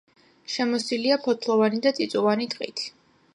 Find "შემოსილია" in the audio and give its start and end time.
0.53-1.17